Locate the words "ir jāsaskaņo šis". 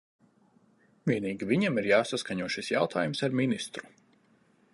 1.83-2.73